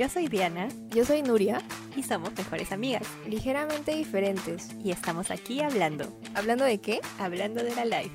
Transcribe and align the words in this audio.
Yo 0.00 0.08
soy 0.08 0.28
Diana 0.28 0.70
Yo 0.94 1.04
soy 1.04 1.20
Nuria, 1.20 1.60
y 1.94 2.02
somos 2.02 2.32
mejores 2.34 2.72
amigas. 2.72 3.06
ligeramente 3.28 3.94
diferentes. 3.94 4.70
Y 4.82 4.92
estamos 4.92 5.30
aquí 5.30 5.60
hablando, 5.60 6.06
¿Hablando 6.34 6.64
de 6.64 6.78
qué? 6.78 7.02
hablando 7.18 7.62
de 7.62 7.74
la 7.74 7.84
life. 7.84 8.14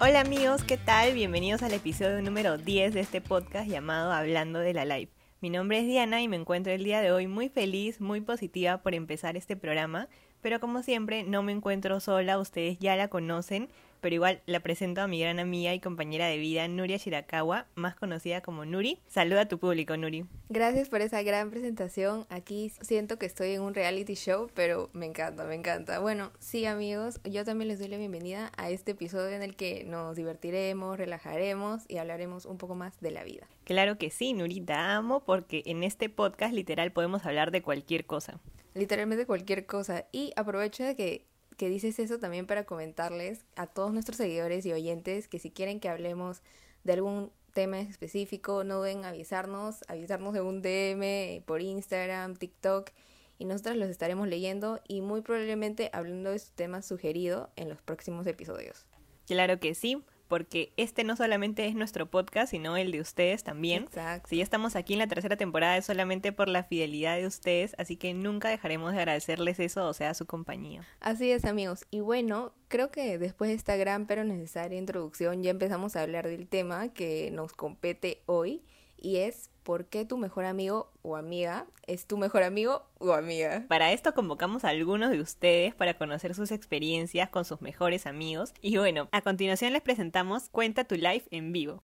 Hola 0.00 0.20
amigos, 0.20 0.64
¿qué 0.64 0.78
tal? 0.78 1.12
Bienvenidos 1.12 1.62
al 1.62 1.74
episodio 1.74 2.22
número 2.22 2.56
10 2.56 2.94
de 2.94 3.00
este 3.00 3.20
podcast 3.20 3.68
llamado 3.68 4.10
Hablando 4.10 4.60
de 4.60 4.72
la 4.72 4.86
Life. 4.86 5.12
Mi 5.42 5.50
nombre 5.50 5.80
es 5.80 5.86
Diana 5.86 6.22
y 6.22 6.28
me 6.28 6.36
encuentro 6.36 6.72
el 6.72 6.82
día 6.82 7.02
de 7.02 7.12
hoy 7.12 7.26
muy 7.26 7.50
feliz, 7.50 8.00
muy 8.00 8.22
positiva 8.22 8.78
por 8.78 8.94
empezar 8.94 9.36
este 9.36 9.54
programa, 9.54 10.08
pero 10.40 10.60
como 10.60 10.82
siempre 10.82 11.24
no 11.24 11.42
me 11.42 11.52
encuentro 11.52 12.00
sola, 12.00 12.38
ustedes 12.38 12.78
ya 12.78 12.96
la 12.96 13.08
conocen, 13.08 13.68
pero 14.00 14.14
igual 14.14 14.42
la 14.46 14.60
presento 14.60 15.00
a 15.00 15.06
mi 15.06 15.20
gran 15.20 15.38
amiga 15.38 15.74
y 15.74 15.80
compañera 15.80 16.26
de 16.26 16.38
vida, 16.38 16.66
Nuria 16.68 16.96
Shirakawa, 16.96 17.66
más 17.74 17.94
conocida 17.94 18.40
como 18.40 18.64
Nuri. 18.64 18.98
Saluda 19.08 19.42
a 19.42 19.48
tu 19.48 19.58
público, 19.58 19.96
Nuri. 19.96 20.26
Gracias 20.48 20.88
por 20.88 21.00
esa 21.00 21.22
gran 21.22 21.50
presentación. 21.50 22.26
Aquí 22.28 22.72
siento 22.80 23.18
que 23.18 23.26
estoy 23.26 23.52
en 23.52 23.62
un 23.62 23.74
reality 23.74 24.14
show, 24.14 24.50
pero 24.54 24.90
me 24.92 25.06
encanta, 25.06 25.44
me 25.44 25.54
encanta. 25.54 25.98
Bueno, 26.00 26.32
sí 26.38 26.66
amigos, 26.66 27.20
yo 27.24 27.44
también 27.44 27.68
les 27.68 27.78
doy 27.78 27.88
la 27.88 27.98
bienvenida 27.98 28.52
a 28.56 28.70
este 28.70 28.92
episodio 28.92 29.36
en 29.36 29.42
el 29.42 29.56
que 29.56 29.84
nos 29.84 30.16
divertiremos, 30.16 30.98
relajaremos 30.98 31.84
y 31.88 31.98
hablaremos 31.98 32.46
un 32.46 32.58
poco 32.58 32.74
más 32.74 33.00
de 33.00 33.10
la 33.10 33.24
vida. 33.24 33.46
Claro 33.64 33.98
que 33.98 34.10
sí, 34.10 34.32
Nuri, 34.32 34.60
te 34.60 34.72
amo 34.72 35.20
porque 35.24 35.62
en 35.66 35.84
este 35.84 36.08
podcast 36.08 36.52
literal 36.52 36.92
podemos 36.92 37.24
hablar 37.26 37.50
de 37.50 37.62
cualquier 37.62 38.04
cosa. 38.04 38.40
Literalmente 38.74 39.26
cualquier 39.26 39.66
cosa. 39.66 40.06
Y 40.12 40.32
aprovecho 40.36 40.84
de 40.84 40.94
que, 40.96 41.26
que 41.60 41.68
dices 41.68 41.98
eso 41.98 42.18
también 42.18 42.46
para 42.46 42.64
comentarles 42.64 43.44
a 43.54 43.66
todos 43.66 43.92
nuestros 43.92 44.16
seguidores 44.16 44.64
y 44.64 44.72
oyentes 44.72 45.28
que 45.28 45.38
si 45.38 45.50
quieren 45.50 45.78
que 45.78 45.90
hablemos 45.90 46.40
de 46.84 46.94
algún 46.94 47.32
tema 47.52 47.80
específico, 47.80 48.64
no 48.64 48.80
deben 48.80 49.04
avisarnos, 49.04 49.84
avisarnos 49.86 50.32
de 50.32 50.40
un 50.40 50.62
DM 50.62 51.44
por 51.44 51.60
Instagram, 51.60 52.36
TikTok 52.36 52.88
y 53.36 53.44
nosotros 53.44 53.76
los 53.76 53.90
estaremos 53.90 54.26
leyendo 54.26 54.80
y 54.88 55.02
muy 55.02 55.20
probablemente 55.20 55.90
hablando 55.92 56.30
de 56.30 56.38
su 56.38 56.50
tema 56.52 56.80
sugerido 56.80 57.50
en 57.56 57.68
los 57.68 57.82
próximos 57.82 58.26
episodios. 58.26 58.86
Claro 59.26 59.60
que 59.60 59.74
sí, 59.74 60.02
porque 60.30 60.72
este 60.76 61.02
no 61.02 61.16
solamente 61.16 61.66
es 61.66 61.74
nuestro 61.74 62.08
podcast, 62.08 62.52
sino 62.52 62.76
el 62.76 62.92
de 62.92 63.00
ustedes 63.00 63.42
también. 63.42 63.82
Exacto. 63.82 64.28
Si 64.28 64.36
ya 64.36 64.44
estamos 64.44 64.76
aquí 64.76 64.92
en 64.92 65.00
la 65.00 65.08
tercera 65.08 65.36
temporada 65.36 65.76
es 65.76 65.84
solamente 65.84 66.30
por 66.30 66.48
la 66.48 66.62
fidelidad 66.62 67.16
de 67.16 67.26
ustedes, 67.26 67.74
así 67.78 67.96
que 67.96 68.14
nunca 68.14 68.48
dejaremos 68.48 68.92
de 68.92 68.98
agradecerles 68.98 69.58
eso, 69.58 69.88
o 69.88 69.92
sea, 69.92 70.14
su 70.14 70.26
compañía. 70.26 70.86
Así 71.00 71.32
es 71.32 71.44
amigos. 71.44 71.84
Y 71.90 71.98
bueno, 71.98 72.52
creo 72.68 72.92
que 72.92 73.18
después 73.18 73.50
de 73.50 73.56
esta 73.56 73.74
gran 73.74 74.06
pero 74.06 74.22
necesaria 74.22 74.78
introducción 74.78 75.42
ya 75.42 75.50
empezamos 75.50 75.96
a 75.96 76.02
hablar 76.02 76.28
del 76.28 76.46
tema 76.46 76.92
que 76.92 77.32
nos 77.32 77.52
compete 77.52 78.22
hoy 78.26 78.62
y 79.00 79.16
es 79.16 79.50
¿por 79.64 79.84
qué 79.84 80.04
tu 80.04 80.16
mejor 80.16 80.44
amigo 80.44 80.88
o 81.02 81.16
amiga 81.16 81.66
es 81.86 82.06
tu 82.06 82.16
mejor 82.16 82.42
amigo 82.42 82.82
o 82.98 83.12
amiga? 83.12 83.64
Para 83.68 83.92
esto 83.92 84.14
convocamos 84.14 84.64
a 84.64 84.68
algunos 84.68 85.10
de 85.10 85.20
ustedes 85.20 85.74
para 85.74 85.94
conocer 85.94 86.34
sus 86.34 86.50
experiencias 86.50 87.28
con 87.28 87.44
sus 87.44 87.60
mejores 87.60 88.06
amigos. 88.06 88.52
Y 88.62 88.76
bueno, 88.78 89.08
a 89.12 89.22
continuación 89.22 89.72
les 89.72 89.82
presentamos 89.82 90.48
Cuenta 90.50 90.84
tu 90.84 90.96
Life 90.96 91.28
en 91.30 91.52
vivo. 91.52 91.82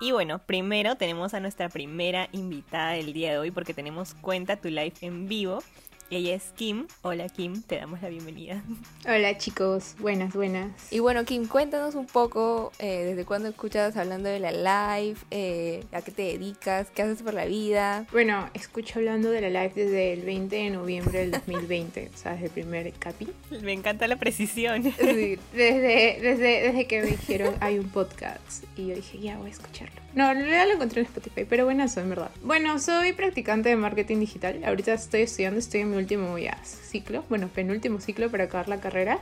Y 0.00 0.12
bueno, 0.12 0.40
primero 0.40 0.96
tenemos 0.96 1.34
a 1.34 1.40
nuestra 1.40 1.68
primera 1.68 2.28
invitada 2.32 2.92
del 2.92 3.12
día 3.12 3.30
de 3.30 3.38
hoy 3.38 3.50
porque 3.50 3.74
tenemos 3.74 4.14
Cuenta 4.14 4.56
tu 4.56 4.68
Life 4.68 5.06
en 5.06 5.28
vivo. 5.28 5.62
Ella 6.14 6.36
es 6.36 6.52
Kim. 6.54 6.86
Hola 7.02 7.28
Kim, 7.28 7.60
te 7.62 7.74
damos 7.74 8.00
la 8.00 8.08
bienvenida. 8.08 8.62
Hola 9.04 9.36
chicos, 9.36 9.96
buenas, 9.98 10.32
buenas. 10.32 10.70
Y 10.92 11.00
bueno, 11.00 11.24
Kim, 11.24 11.48
cuéntanos 11.48 11.96
un 11.96 12.06
poco 12.06 12.70
eh, 12.78 13.02
desde 13.04 13.24
cuándo 13.24 13.48
escuchas 13.48 13.96
hablando 13.96 14.28
de 14.28 14.38
la 14.38 14.52
live, 14.52 15.18
eh, 15.32 15.82
a 15.90 16.02
qué 16.02 16.12
te 16.12 16.22
dedicas, 16.22 16.86
qué 16.94 17.02
haces 17.02 17.20
por 17.20 17.34
la 17.34 17.46
vida. 17.46 18.06
Bueno, 18.12 18.48
escucho 18.54 19.00
hablando 19.00 19.28
de 19.28 19.40
la 19.40 19.48
live 19.48 19.72
desde 19.74 20.12
el 20.12 20.20
20 20.20 20.54
de 20.54 20.70
noviembre 20.70 21.18
del 21.18 21.32
2020, 21.32 22.12
o 22.14 22.16
sea, 22.16 22.34
desde 22.34 22.46
el 22.46 22.52
primer 22.52 22.92
capi. 22.92 23.26
Me 23.62 23.72
encanta 23.72 24.06
la 24.06 24.14
precisión. 24.14 24.84
Sí, 24.84 24.94
Desde, 25.52 26.20
desde, 26.22 26.62
desde 26.62 26.86
que 26.86 27.02
me 27.02 27.08
dijeron 27.08 27.56
hay 27.58 27.80
un 27.80 27.88
podcast 27.88 28.62
y 28.76 28.86
yo 28.86 28.94
dije, 28.94 29.18
ya 29.18 29.36
voy 29.38 29.48
a 29.48 29.52
escucharlo. 29.52 30.04
No, 30.14 30.30
en 30.30 30.38
realidad 30.38 30.66
lo 30.68 30.74
encontré 30.74 31.00
en 31.00 31.06
Spotify, 31.08 31.44
pero 31.48 31.64
bueno, 31.64 31.82
eso 31.82 32.00
en 32.00 32.08
verdad. 32.08 32.30
Bueno, 32.44 32.78
soy 32.78 33.12
practicante 33.14 33.68
de 33.68 33.76
marketing 33.76 34.20
digital. 34.20 34.62
Ahorita 34.64 34.94
estoy 34.94 35.22
estudiando, 35.22 35.58
estoy 35.58 35.80
en 35.80 35.90
mi 35.90 35.96
último 36.04 36.38
ya 36.38 36.56
ciclo, 36.64 37.24
bueno, 37.28 37.48
penúltimo 37.48 38.00
ciclo 38.00 38.30
para 38.30 38.44
acabar 38.44 38.68
la 38.68 38.80
carrera. 38.80 39.18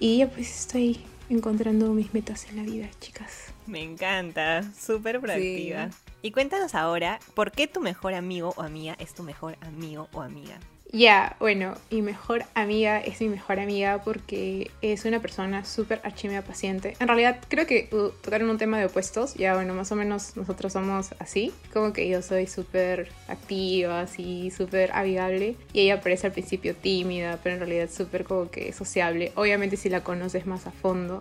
Y 0.00 0.18
ya 0.18 0.28
pues 0.28 0.60
estoy 0.60 1.00
encontrando 1.28 1.92
mis 1.92 2.14
metas 2.14 2.46
en 2.50 2.56
la 2.56 2.62
vida, 2.62 2.88
chicas. 3.00 3.52
Me 3.66 3.82
encanta, 3.82 4.62
súper 4.72 5.20
proactiva. 5.20 5.90
Y 6.22 6.30
cuéntanos 6.30 6.74
ahora, 6.74 7.18
¿por 7.34 7.52
qué 7.52 7.66
tu 7.66 7.80
mejor 7.80 8.14
amigo 8.14 8.54
o 8.56 8.62
amiga 8.62 8.96
es 8.98 9.14
tu 9.14 9.22
mejor 9.22 9.56
amigo 9.60 10.08
o 10.12 10.22
amiga? 10.22 10.58
Ya, 10.94 11.34
bueno, 11.40 11.74
mi 11.90 12.02
mejor 12.02 12.44
amiga 12.54 13.00
es 13.00 13.20
mi 13.20 13.28
mejor 13.28 13.58
amiga 13.58 14.02
porque 14.04 14.70
es 14.80 15.04
una 15.04 15.18
persona 15.18 15.64
súper 15.64 16.00
archimea 16.04 16.42
paciente. 16.42 16.96
En 17.00 17.08
realidad, 17.08 17.40
creo 17.48 17.66
que 17.66 17.88
uh, 17.90 18.10
tocaron 18.22 18.48
un 18.48 18.58
tema 18.58 18.78
de 18.78 18.86
opuestos. 18.86 19.34
Ya, 19.34 19.56
bueno, 19.56 19.74
más 19.74 19.90
o 19.90 19.96
menos 19.96 20.36
nosotros 20.36 20.72
somos 20.72 21.12
así. 21.18 21.52
Como 21.72 21.92
que 21.92 22.08
yo 22.08 22.22
soy 22.22 22.46
súper 22.46 23.08
activa, 23.26 24.02
así, 24.02 24.52
súper 24.52 24.92
amigable. 24.92 25.56
Y 25.72 25.80
ella 25.80 26.00
parece 26.00 26.28
al 26.28 26.32
principio 26.32 26.76
tímida, 26.76 27.40
pero 27.42 27.56
en 27.56 27.60
realidad 27.62 27.90
súper 27.90 28.22
como 28.22 28.48
que 28.48 28.72
sociable. 28.72 29.32
Obviamente, 29.34 29.76
si 29.76 29.88
la 29.88 30.04
conoces 30.04 30.46
más 30.46 30.68
a 30.68 30.70
fondo. 30.70 31.18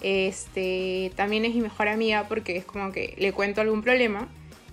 Este, 0.00 1.12
también 1.14 1.44
es 1.44 1.54
mi 1.54 1.60
mejor 1.60 1.86
amiga 1.86 2.26
porque 2.26 2.56
es 2.56 2.64
como 2.64 2.90
que 2.90 3.14
le 3.18 3.32
cuento 3.32 3.60
algún 3.60 3.82
problema 3.82 4.28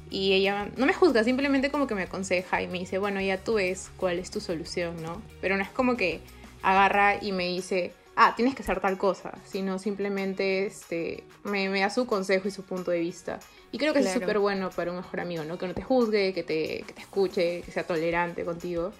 y 0.10 0.34
ella 0.34 0.70
no 0.78 0.86
me 0.86 0.94
juzga, 0.94 1.24
simplemente 1.24 1.72
como 1.72 1.88
que 1.88 1.96
me 1.96 2.04
aconseja 2.04 2.62
y 2.62 2.68
me 2.68 2.80
dice, 2.80 2.98
bueno, 2.98 3.20
ya 3.22 3.38
tú 3.38 3.56
ves 3.56 3.90
cuál 3.98 4.20
es 4.20 4.32
tu 4.32 4.40
solución, 4.40 5.02
¿no? 5.02 5.22
Pero 5.42 5.58
no 5.58 5.64
es 5.64 5.70
como 5.70 5.98
que 5.98 6.22
agarra 6.62 7.22
y 7.22 7.32
me 7.32 7.48
dice, 7.48 7.94
ah, 8.16 8.34
tienes 8.36 8.56
que 8.56 8.64
hacer 8.64 8.80
tal 8.80 8.98
cosa, 8.98 9.38
sino 9.46 9.80
simplemente 9.80 10.66
este, 10.66 11.24
me, 11.44 11.70
me 11.70 11.82
da 11.82 11.90
su 11.90 12.06
consejo 12.06 12.48
y 12.48 12.52
su 12.52 12.64
punto 12.64 12.92
de 12.92 13.00
vista. 13.00 13.40
Y 13.72 13.78
creo 13.80 13.94
que 13.94 14.00
es 14.00 14.12
súper 14.12 14.40
bueno 14.40 14.70
para 14.70 14.92
un 14.92 14.98
mejor 14.98 15.20
amigo, 15.20 15.44
¿no? 15.44 15.58
Que 15.58 15.68
no 15.68 15.74
te 15.74 15.82
juzgue, 15.82 16.34
que 16.34 16.44
te, 16.44 16.84
que 16.86 16.94
te 16.94 17.02
escuche, 17.02 17.62
que 17.62 17.72
sea 17.72 17.84
tolerante 17.86 18.46
contigo. 18.46 18.94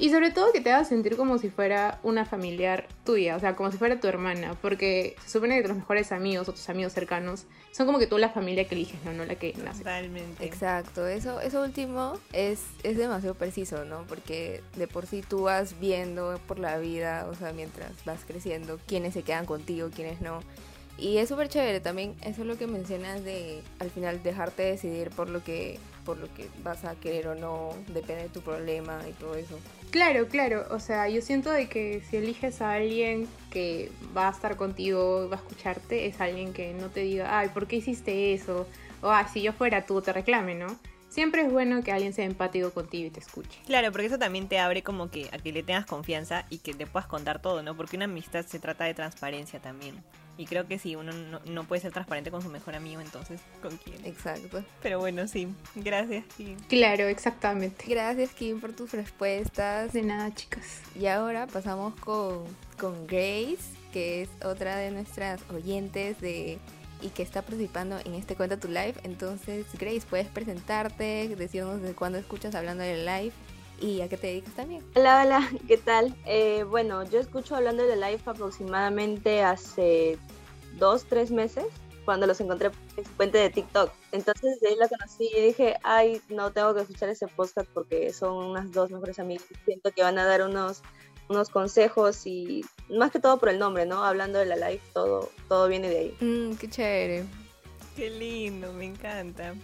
Y 0.00 0.08
sobre 0.08 0.30
todo 0.30 0.50
que 0.50 0.62
te 0.62 0.72
haga 0.72 0.86
sentir 0.86 1.14
como 1.14 1.36
si 1.36 1.50
fuera 1.50 2.00
una 2.02 2.24
familiar 2.24 2.88
tuya, 3.04 3.36
o 3.36 3.38
sea, 3.38 3.54
como 3.54 3.70
si 3.70 3.76
fuera 3.76 4.00
tu 4.00 4.08
hermana, 4.08 4.56
porque 4.62 5.14
se 5.26 5.32
supone 5.32 5.60
que 5.60 5.68
los 5.68 5.76
mejores 5.76 6.10
amigos 6.10 6.48
o 6.48 6.52
tus 6.52 6.70
amigos 6.70 6.94
cercanos 6.94 7.44
son 7.70 7.84
como 7.84 7.98
que 7.98 8.06
tú 8.06 8.16
la 8.16 8.30
familia 8.30 8.66
que 8.66 8.76
eliges, 8.76 8.98
no, 9.04 9.12
no 9.12 9.26
la 9.26 9.34
que 9.34 9.52
nace. 9.62 9.80
Totalmente. 9.80 10.42
Exacto, 10.42 11.06
eso, 11.06 11.42
eso 11.42 11.62
último 11.62 12.14
es, 12.32 12.62
es 12.82 12.96
demasiado 12.96 13.34
preciso, 13.34 13.84
¿no? 13.84 14.04
Porque 14.08 14.62
de 14.74 14.88
por 14.88 15.04
sí 15.04 15.20
tú 15.20 15.42
vas 15.42 15.78
viendo 15.78 16.40
por 16.48 16.58
la 16.58 16.78
vida, 16.78 17.26
o 17.30 17.34
sea, 17.34 17.52
mientras 17.52 17.92
vas 18.06 18.20
creciendo, 18.26 18.80
quiénes 18.86 19.12
se 19.12 19.22
quedan 19.22 19.44
contigo, 19.44 19.90
quiénes 19.94 20.22
no. 20.22 20.40
Y 20.96 21.18
es 21.18 21.28
súper 21.28 21.50
chévere 21.50 21.80
también, 21.80 22.14
eso 22.22 22.40
es 22.40 22.46
lo 22.46 22.56
que 22.56 22.66
mencionas 22.66 23.22
de 23.22 23.62
al 23.78 23.90
final 23.90 24.22
dejarte 24.22 24.62
decidir 24.62 25.10
por 25.10 25.28
lo 25.28 25.44
que 25.44 25.78
por 26.04 26.18
lo 26.18 26.32
que 26.34 26.48
vas 26.64 26.84
a 26.84 26.94
querer 26.94 27.28
o 27.28 27.34
no, 27.34 27.74
depende 27.88 28.24
de 28.24 28.28
tu 28.30 28.40
problema 28.40 29.00
y 29.08 29.12
todo 29.12 29.34
eso. 29.34 29.58
Claro, 29.90 30.28
claro, 30.28 30.66
o 30.70 30.78
sea, 30.78 31.08
yo 31.08 31.20
siento 31.20 31.50
de 31.50 31.68
que 31.68 32.00
si 32.08 32.16
eliges 32.16 32.62
a 32.62 32.74
alguien 32.74 33.26
que 33.50 33.90
va 34.16 34.28
a 34.28 34.30
estar 34.30 34.56
contigo, 34.56 35.28
va 35.28 35.36
a 35.36 35.38
escucharte, 35.40 36.06
es 36.06 36.20
alguien 36.20 36.52
que 36.52 36.72
no 36.74 36.90
te 36.90 37.00
diga, 37.00 37.36
ay, 37.36 37.48
¿por 37.48 37.66
qué 37.66 37.76
hiciste 37.76 38.32
eso? 38.32 38.68
O, 39.02 39.10
ah, 39.10 39.26
si 39.26 39.42
yo 39.42 39.52
fuera 39.52 39.86
tú, 39.86 40.00
te 40.00 40.12
reclame, 40.12 40.54
¿no? 40.54 40.76
Siempre 41.10 41.42
es 41.42 41.52
bueno 41.52 41.82
que 41.82 41.90
alguien 41.90 42.12
sea 42.12 42.24
empático 42.24 42.70
contigo 42.70 43.08
y 43.08 43.10
te 43.10 43.18
escuche. 43.18 43.60
Claro, 43.66 43.90
porque 43.90 44.06
eso 44.06 44.18
también 44.18 44.48
te 44.48 44.60
abre 44.60 44.84
como 44.84 45.10
que 45.10 45.28
a 45.32 45.38
que 45.38 45.50
le 45.52 45.64
tengas 45.64 45.84
confianza 45.84 46.46
y 46.50 46.58
que 46.58 46.72
te 46.72 46.86
puedas 46.86 47.08
contar 47.08 47.42
todo, 47.42 47.64
¿no? 47.64 47.76
Porque 47.76 47.96
una 47.96 48.04
amistad 48.04 48.46
se 48.46 48.60
trata 48.60 48.84
de 48.84 48.94
transparencia 48.94 49.58
también. 49.60 49.96
Y 50.38 50.46
creo 50.46 50.68
que 50.68 50.78
si 50.78 50.94
uno 50.94 51.12
no, 51.12 51.40
no 51.46 51.64
puede 51.64 51.82
ser 51.82 51.92
transparente 51.92 52.30
con 52.30 52.42
su 52.42 52.48
mejor 52.48 52.76
amigo, 52.76 53.00
entonces, 53.00 53.40
¿con 53.60 53.76
quién? 53.76 54.06
Exacto. 54.06 54.64
Pero 54.80 55.00
bueno, 55.00 55.26
sí. 55.26 55.48
Gracias, 55.74 56.24
Kim. 56.36 56.56
Claro, 56.68 57.08
exactamente. 57.08 57.84
Gracias 57.88 58.30
Kim 58.30 58.60
por 58.60 58.72
tus 58.72 58.92
respuestas. 58.92 59.92
De 59.92 60.02
nada, 60.02 60.32
chicas. 60.32 60.80
Y 60.94 61.06
ahora 61.06 61.48
pasamos 61.48 61.94
con, 61.96 62.44
con 62.78 63.06
Grace, 63.08 63.58
que 63.92 64.22
es 64.22 64.28
otra 64.44 64.76
de 64.76 64.92
nuestras 64.92 65.42
oyentes 65.50 66.20
de 66.20 66.58
y 67.00 67.08
que 67.08 67.22
está 67.22 67.42
participando 67.42 67.98
en 68.04 68.14
este 68.14 68.36
Cuenta 68.36 68.58
tu 68.58 68.68
Live. 68.68 68.94
Entonces, 69.02 69.66
Grace, 69.78 70.02
puedes 70.08 70.28
presentarte, 70.28 71.34
decirnos 71.36 71.82
de 71.82 71.94
cuándo 71.94 72.18
escuchas 72.18 72.54
hablando 72.54 72.82
del 72.82 73.04
live 73.04 73.32
y 73.80 74.02
a 74.02 74.08
qué 74.08 74.16
te 74.16 74.28
dedicas 74.28 74.54
también. 74.54 74.84
Hola, 74.94 75.22
hola, 75.24 75.50
¿qué 75.66 75.76
tal? 75.76 76.14
Eh, 76.26 76.64
bueno, 76.64 77.04
yo 77.04 77.18
escucho 77.18 77.56
hablando 77.56 77.84
de 77.86 77.96
live 77.96 78.20
aproximadamente 78.26 79.42
hace 79.42 80.18
dos, 80.78 81.04
tres 81.04 81.30
meses, 81.30 81.64
cuando 82.04 82.26
los 82.26 82.40
encontré 82.40 82.70
en 82.96 83.04
su 83.04 83.12
cuenta 83.12 83.38
de 83.38 83.50
TikTok. 83.50 83.90
Entonces 84.12 84.60
de 84.60 84.68
ahí 84.68 84.76
la 84.76 84.88
conocí 84.88 85.30
y 85.36 85.40
dije, 85.40 85.76
ay, 85.82 86.20
no 86.28 86.52
tengo 86.52 86.74
que 86.74 86.82
escuchar 86.82 87.08
ese 87.08 87.26
podcast 87.28 87.68
porque 87.72 88.12
son 88.12 88.36
unas 88.50 88.72
dos 88.72 88.90
mejores 88.90 89.18
amigas. 89.18 89.44
Siento 89.64 89.90
que 89.92 90.02
van 90.02 90.18
a 90.18 90.24
dar 90.24 90.42
unos, 90.42 90.82
unos 91.30 91.48
consejos 91.48 92.26
y 92.26 92.64
más 92.90 93.12
que 93.12 93.20
todo 93.20 93.38
por 93.38 93.48
el 93.48 93.58
nombre, 93.58 93.86
¿no? 93.86 94.04
Hablando 94.04 94.40
de 94.40 94.46
la 94.46 94.56
live, 94.56 94.82
todo, 94.92 95.30
todo 95.48 95.68
viene 95.68 95.88
de 95.88 95.98
ahí. 95.98 96.16
Mm, 96.20 96.56
qué 96.56 96.68
chévere. 96.68 97.24
Qué 97.96 98.10
lindo, 98.10 98.72
me 98.72 98.86
encanta. 98.86 99.54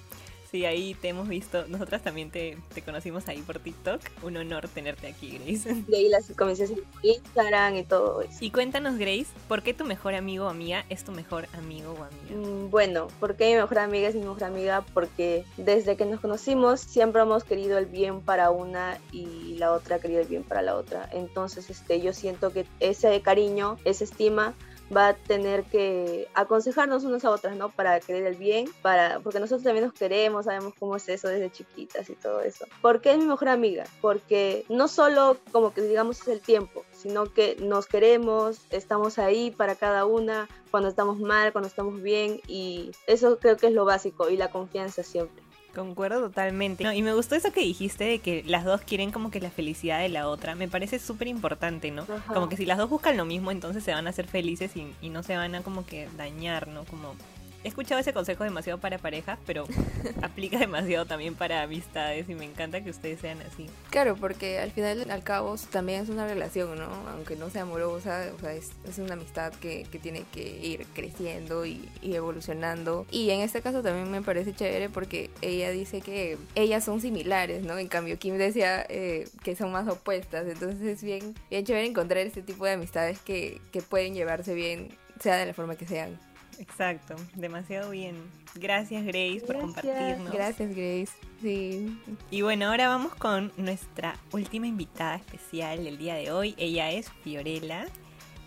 Sí, 0.57 0.65
ahí 0.65 0.95
te 0.95 1.09
hemos 1.09 1.29
visto. 1.29 1.67
Nosotras 1.69 2.01
también 2.01 2.31
te, 2.31 2.57
te 2.73 2.81
conocimos 2.81 3.29
ahí 3.29 3.43
por 3.43 3.59
TikTok. 3.59 4.01
Un 4.23 4.39
honor 4.39 4.69
tenerte 4.69 5.07
aquí, 5.07 5.37
Grace. 5.37 5.75
De 5.87 5.99
ahí 5.99 6.09
las 6.09 6.31
comencé 6.31 6.65
a 6.65 7.07
Instagram 7.07 7.77
y 7.77 7.83
todo 7.83 8.23
eso. 8.23 8.39
Y 8.41 8.51
cuéntanos, 8.51 8.97
Grace, 8.97 9.27
¿por 9.49 9.63
qué 9.63 9.75
tu 9.75 9.85
mejor 9.85 10.15
amigo 10.15 10.47
o 10.47 10.49
amiga 10.49 10.87
es 10.89 11.05
tu 11.05 11.13
mejor 11.13 11.47
amigo 11.53 11.93
o 11.93 12.05
amiga? 12.05 12.49
Mm, 12.49 12.71
Bueno, 12.71 13.09
¿por 13.21 13.37
qué 13.37 13.51
mi 13.55 13.61
mejor 13.61 13.81
amiga 13.81 14.09
es 14.09 14.15
mi 14.15 14.23
mejor 14.23 14.45
amiga? 14.45 14.83
Porque 14.95 15.45
desde 15.59 15.95
que 15.99 16.07
nos 16.07 16.21
conocimos 16.21 16.81
siempre 16.81 17.21
hemos 17.21 17.45
querido 17.45 17.77
el 17.77 17.85
bien 17.85 18.23
para 18.23 18.51
una 18.51 18.99
y 19.13 19.57
la 19.59 19.73
otra 19.73 19.97
ha 19.97 19.99
querido 19.99 20.23
el 20.23 20.27
bien 20.27 20.43
para 20.43 20.63
la 20.63 20.75
otra. 20.77 21.07
Entonces, 21.13 21.69
este, 21.69 22.01
yo 22.01 22.15
siento 22.15 22.51
que 22.51 22.65
ese 22.81 23.21
cariño, 23.21 23.77
esa 23.85 24.05
estima 24.05 24.55
va 24.95 25.09
a 25.09 25.15
tener 25.15 25.65
que 25.65 26.29
aconsejarnos 26.35 27.05
unas 27.05 27.25
a 27.25 27.31
otras, 27.31 27.57
¿no? 27.57 27.71
Para 27.71 28.01
querer 28.01 28.27
el 28.27 28.37
bien, 28.37 28.67
para 28.83 29.21
porque 29.21 29.41
nosotros 29.41 29.65
también 29.65 29.85
nos 29.87 29.95
queremos, 29.95 30.45
sabemos 30.45 30.75
cómo 30.79 30.97
es 30.97 31.09
eso 31.09 31.29
desde 31.29 31.51
chiquitas 31.51 32.09
y 32.11 32.15
todo 32.15 32.41
eso. 32.41 32.67
¿Por 32.83 33.01
qué 33.01 33.13
es 33.13 33.19
mi 33.19 33.27
mejor 33.27 33.49
amiga? 33.49 33.85
Porque 34.01 34.65
no 34.69 34.89
solo 34.89 35.37
como 35.53 35.73
que 35.73 35.83
digamos 35.83 36.21
es 36.21 36.29
el 36.29 36.41
tiempo, 36.41 36.85
sino 36.93 37.33
que 37.33 37.57
nos 37.61 37.87
queremos, 37.87 38.61
estamos 38.71 39.19
ahí 39.19 39.51
para 39.51 39.75
cada 39.75 40.05
una, 40.05 40.49
cuando 40.71 40.89
estamos 40.89 41.19
mal, 41.19 41.53
cuando 41.53 41.69
estamos 41.69 42.03
bien 42.03 42.41
y 42.47 42.91
eso 43.07 43.39
creo 43.39 43.57
que 43.57 43.69
es 43.69 43.73
lo 43.73 43.85
básico 43.85 44.29
y 44.29 44.37
la 44.37 44.51
confianza 44.51 45.03
siempre. 45.03 45.46
Concuerdo 45.77 46.21
totalmente. 46.21 46.85
No, 46.85 46.93
y 46.95 47.03
me 47.03 47.13
gustó 47.13 47.35
eso 47.35 47.53
que 47.53 47.61
dijiste 47.61 48.05
de 48.05 48.19
que 48.21 48.43
las 48.47 48.65
dos 48.65 48.81
quieren 48.81 49.11
como 49.11 49.31
que 49.31 49.41
la 49.41 49.51
felicidad 49.51 50.01
de 50.01 50.09
la 50.09 50.27
otra. 50.27 50.55
Me 50.55 50.69
parece 50.69 50.99
súper 50.99 51.29
importante, 51.29 51.91
¿no? 51.91 52.05
Ajá. 52.05 52.33
Como 52.33 52.49
que 52.49 52.57
si 52.57 52.65
las 52.65 52.79
dos 52.79 52.89
buscan 52.89 53.19
lo 53.19 53.27
mismo, 53.27 53.51
entonces 53.51 53.85
se 53.85 53.93
van 53.93 54.07
a 54.07 54.11
hacer 54.11 54.27
felices 54.27 54.75
y, 54.75 54.95
y 55.03 55.11
no 55.11 55.23
se 55.23 55.37
van 55.37 55.55
a 55.55 55.61
como 55.61 55.85
que 55.85 56.09
dañar, 56.17 56.69
¿no? 56.69 56.85
Como... 56.85 57.15
He 57.67 57.69
escuchado 57.69 58.01
ese 58.01 58.13
consejo 58.13 58.45
demasiado 58.45 58.79
para 58.79 58.97
parejas, 58.97 59.41
pero 59.45 59.65
aplica 60.23 60.57
demasiado 60.57 61.05
también 61.05 61.35
para 61.35 61.63
amistades 61.63 62.29
y 62.29 62.37
me 62.37 62.45
encanta 62.45 62.81
que 62.85 62.91
ustedes 62.91 63.19
sean 63.19 63.39
así. 63.41 63.67
Claro, 63.91 64.15
porque 64.15 64.61
al 64.61 64.71
final, 64.71 65.11
al 65.11 65.25
cabo, 65.25 65.57
también 65.73 66.01
es 66.01 66.09
una 66.09 66.29
relación, 66.29 66.79
¿no? 66.79 66.87
Aunque 67.11 67.35
no 67.35 67.51
sea 67.51 67.63
amorosa, 67.63 68.31
o 68.37 68.39
sea, 68.39 68.53
es, 68.53 68.71
es 68.89 68.99
una 68.99 69.15
amistad 69.15 69.53
que, 69.53 69.85
que 69.91 69.99
tiene 69.99 70.23
que 70.33 70.65
ir 70.65 70.87
creciendo 70.95 71.67
y, 71.67 71.89
y 72.03 72.15
evolucionando. 72.15 73.05
Y 73.11 73.31
en 73.31 73.41
este 73.41 73.63
caso 73.63 73.83
también 73.83 74.13
me 74.13 74.23
parece 74.23 74.55
chévere 74.55 74.89
porque 74.89 75.31
ella 75.43 75.73
dice 75.73 76.01
que 76.03 76.39
ellas 76.55 76.85
son 76.85 77.01
similares, 77.01 77.65
¿no? 77.65 77.79
En 77.79 77.89
cambio, 77.89 78.17
Kim 78.17 78.39
decía 78.39 78.87
eh, 78.89 79.29
que 79.43 79.57
son 79.57 79.73
más 79.73 79.89
opuestas. 79.89 80.47
Entonces 80.47 80.81
es 80.83 81.03
bien, 81.03 81.35
bien 81.51 81.65
chévere 81.65 81.87
encontrar 81.87 82.25
este 82.25 82.43
tipo 82.43 82.65
de 82.65 82.75
amistades 82.75 83.19
que, 83.19 83.61
que 83.73 83.83
pueden 83.83 84.15
llevarse 84.15 84.55
bien, 84.55 84.97
sea 85.19 85.35
de 85.35 85.47
la 85.47 85.53
forma 85.53 85.75
que 85.75 85.89
sean. 85.89 86.17
Exacto, 86.59 87.17
demasiado 87.35 87.91
bien. 87.91 88.17
Gracias 88.55 89.05
Grace 89.05 89.43
por 89.47 89.59
compartirnos. 89.59 90.33
Gracias, 90.33 90.71
Grace. 90.71 91.13
Sí. 91.41 91.99
Y 92.31 92.43
bueno, 92.43 92.67
ahora 92.67 92.89
vamos 92.89 93.15
con 93.15 93.53
nuestra 93.57 94.17
última 94.33 94.67
invitada 94.67 95.17
especial 95.17 95.85
del 95.85 95.99
día 95.99 96.15
de 96.15 96.33
hoy. 96.33 96.55
Ella 96.57 96.91
es 96.91 97.11
Fiorella. 97.23 97.87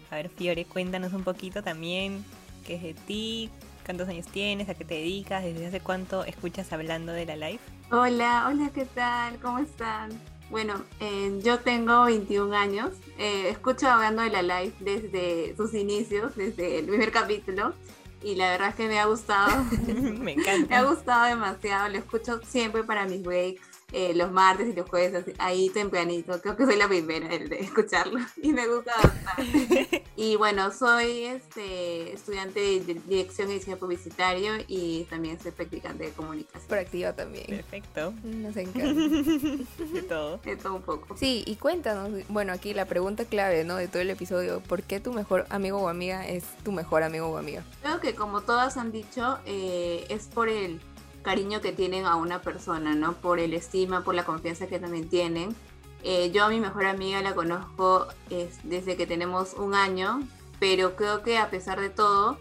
A 0.10 0.16
ver, 0.16 0.30
Fiore, 0.30 0.66
cuéntanos 0.66 1.14
un 1.14 1.24
poquito 1.24 1.62
también 1.62 2.26
qué 2.66 2.76
es 2.76 2.84
de 2.84 2.94
ti, 2.94 3.50
cuántos 3.86 4.10
años 4.10 4.26
tienes, 4.28 4.70
a 4.70 4.74
qué 4.74 4.86
te 4.86 4.96
dedicas, 4.96 5.44
desde 5.44 5.68
hace 5.68 5.80
cuánto 5.80 6.24
escuchas 6.24 6.72
hablando 6.74 7.12
de 7.12 7.26
la 7.26 7.36
live. 7.36 7.60
Hola, 7.92 8.48
hola, 8.48 8.72
¿qué 8.74 8.86
tal? 8.86 9.40
¿Cómo 9.40 9.60
están? 9.60 10.12
Bueno, 10.50 10.82
eh, 11.00 11.40
yo 11.44 11.60
tengo 11.60 12.06
21 12.06 12.54
años. 12.56 12.90
Eh, 13.18 13.50
escucho 13.50 13.88
hablando 13.88 14.24
de 14.24 14.30
la 14.32 14.42
live 14.42 14.74
desde 14.80 15.56
sus 15.56 15.74
inicios, 15.74 16.36
desde 16.36 16.80
el 16.80 16.88
primer 16.88 17.12
capítulo. 17.12 17.74
Y 18.22 18.36
la 18.36 18.52
verdad 18.52 18.70
es 18.70 18.76
que 18.76 18.88
me 18.88 19.00
ha 19.00 19.06
gustado. 19.06 19.64
Me 19.92 20.20
me 20.20 20.32
ha 20.32 20.36
encanta. 20.36 20.84
gustado 20.84 21.26
demasiado. 21.26 21.88
Lo 21.90 21.98
escucho 22.00 22.42
siempre 22.46 22.84
para 22.84 23.06
mis 23.06 23.22
breaks, 23.24 23.62
eh, 23.94 24.14
los 24.16 24.32
martes 24.32 24.68
y 24.68 24.74
los 24.74 24.90
jueves, 24.90 25.14
así, 25.22 25.34
ahí 25.38 25.70
tempranito. 25.70 26.42
Creo 26.42 26.58
que 26.58 26.66
soy 26.66 26.76
la 26.78 26.88
primera 26.88 27.34
en 27.34 27.48
de 27.48 27.60
escucharlo. 27.60 28.20
Y 28.42 28.52
me 28.52 28.68
gusta 28.68 28.92
bastante. 29.02 29.99
y 30.22 30.36
bueno, 30.36 30.70
soy 30.74 31.24
este, 31.24 32.12
estudiante 32.12 32.60
de 32.60 33.02
dirección 33.08 33.50
y 33.50 33.54
diseño 33.54 33.78
publicitario 33.78 34.52
y 34.68 35.06
también 35.06 35.40
soy 35.40 35.52
practicante 35.52 36.04
de 36.04 36.12
comunicación. 36.12 36.68
Proactiva 36.68 37.14
también. 37.14 37.46
Perfecto. 37.48 38.14
Nos 38.26 38.58
encanta. 38.58 39.02
De 39.02 40.02
todo. 40.02 40.38
De 40.44 40.58
todo 40.58 40.76
un 40.76 40.82
poco. 40.82 41.16
Sí, 41.16 41.46
y 41.48 41.56
cuéntanos, 41.56 42.12
bueno, 42.28 42.52
aquí 42.52 42.74
la 42.74 42.84
pregunta 42.84 43.24
clave, 43.24 43.64
¿no? 43.64 43.78
De 43.78 43.88
todo 43.88 44.02
el 44.02 44.10
episodio, 44.10 44.60
¿por 44.60 44.84
qué 44.84 45.00
tu 45.00 45.14
mejor 45.14 45.46
amigo 45.50 45.78
o 45.78 45.88
amiga 45.88 46.28
es 46.28 46.44
tu 46.66 46.74
mejor 46.74 47.04
amigo 47.04 47.28
o 47.28 47.38
amiga? 47.38 47.64
Creo 47.82 48.02
que 48.02 48.14
como 48.14 48.42
todas 48.42 48.76
han 48.76 48.92
dicho, 48.92 49.40
eh, 49.46 50.06
es 50.10 50.28
por 50.28 50.50
el 50.50 50.82
cariño 51.22 51.62
que 51.62 51.72
tienen 51.72 52.06
a 52.06 52.18
una 52.18 52.42
persona, 52.42 52.94
¿no? 52.94 53.14
Por 53.14 53.40
el 53.40 53.54
estima, 53.54 54.04
por 54.04 54.16
la 54.16 54.26
confianza 54.26 54.68
que 54.68 54.80
también 54.80 55.08
tienen. 55.08 55.56
Eh, 56.04 56.32
yo 56.32 56.46
a 56.46 56.50
mi 56.50 56.60
mejor 56.60 56.86
amiga 56.86 57.22
la 57.22 57.36
conozco 57.36 58.08
es, 58.30 58.60
desde 58.64 58.96
que 58.96 59.06
tenemos 59.06 59.54
un 59.54 59.76
año, 59.76 60.22
pero 60.60 60.96
creo 60.96 61.24
que 61.24 61.38
a 61.38 61.50
pesar 61.50 61.80
de 61.80 61.90
todo, 61.90 62.38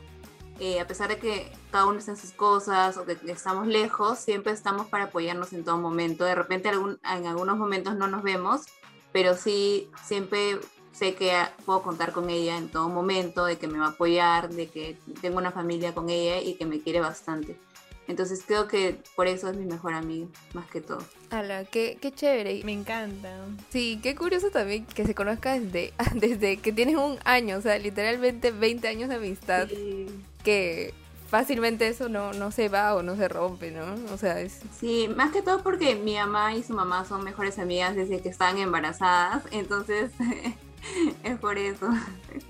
eh, 0.60 0.80
a 0.80 0.86
pesar 0.86 1.08
de 1.08 1.18
que 1.18 1.52
cada 1.70 1.86
uno 1.86 1.98
está 1.98 2.12
en 2.12 2.16
sus 2.16 2.32
cosas 2.32 2.96
o 2.96 3.04
que 3.04 3.16
estamos 3.26 3.66
lejos, 3.66 4.18
siempre 4.18 4.52
estamos 4.52 4.86
para 4.86 5.04
apoyarnos 5.04 5.52
en 5.52 5.64
todo 5.64 5.78
momento. 5.78 6.24
De 6.24 6.34
repente 6.34 6.68
en 6.70 7.26
algunos 7.26 7.56
momentos 7.56 7.96
no 7.96 8.08
nos 8.08 8.22
vemos, 8.22 8.62
pero 9.12 9.36
sí 9.36 9.90
siempre 10.04 10.58
sé 10.92 11.14
que 11.14 11.32
puedo 11.64 11.82
contar 11.82 12.12
con 12.12 12.28
ella 12.30 12.56
en 12.56 12.70
todo 12.70 12.88
momento, 12.88 13.44
de 13.44 13.56
que 13.56 13.68
me 13.68 13.78
va 13.78 13.86
a 13.86 13.90
apoyar, 13.90 14.48
de 14.48 14.68
que 14.68 14.98
tengo 15.20 15.38
una 15.38 15.52
familia 15.52 15.94
con 15.94 16.10
ella 16.10 16.40
y 16.40 16.54
que 16.54 16.66
me 16.66 16.80
quiere 16.80 17.00
bastante. 17.00 17.58
Entonces 18.08 18.42
creo 18.44 18.66
que 18.66 18.98
por 19.14 19.28
eso 19.28 19.50
es 19.50 19.56
mi 19.56 19.66
mejor 19.66 19.92
amiga, 19.92 20.26
más 20.54 20.66
que 20.70 20.80
todo. 20.80 21.04
Ala, 21.30 21.66
qué, 21.66 21.98
qué 22.00 22.10
chévere. 22.10 22.62
Me 22.64 22.72
encanta. 22.72 23.30
Sí, 23.68 24.00
qué 24.02 24.16
curioso 24.16 24.50
también 24.50 24.86
que 24.86 25.04
se 25.04 25.14
conozca 25.14 25.58
desde, 25.58 25.92
desde 26.14 26.56
que 26.56 26.72
tienes 26.72 26.96
un 26.96 27.18
año, 27.24 27.58
o 27.58 27.60
sea, 27.60 27.78
literalmente 27.78 28.50
20 28.50 28.88
años 28.88 29.10
de 29.10 29.16
amistad, 29.16 29.68
Y 29.70 30.06
que 30.42 30.94
fácilmente 31.28 31.86
eso 31.86 32.08
no, 32.08 32.32
no 32.32 32.50
se 32.50 32.70
va 32.70 32.94
o 32.94 33.02
no 33.02 33.14
se 33.14 33.28
rompe, 33.28 33.70
¿no? 33.70 33.94
O 34.12 34.16
sea, 34.16 34.40
es... 34.40 34.60
Sí, 34.78 35.08
más 35.14 35.30
que 35.30 35.42
todo 35.42 35.62
porque 35.62 35.94
mi 35.94 36.14
mamá 36.14 36.54
y 36.54 36.62
su 36.62 36.72
mamá 36.72 37.04
son 37.04 37.22
mejores 37.22 37.58
amigas 37.58 37.94
desde 37.94 38.20
que 38.20 38.30
estaban 38.30 38.56
embarazadas, 38.56 39.42
entonces 39.50 40.12
es 41.24 41.38
por 41.38 41.58
eso. 41.58 41.88